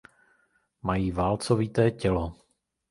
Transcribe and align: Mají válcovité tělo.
Mají 0.83 1.11
válcovité 1.11 1.91
tělo. 1.91 2.35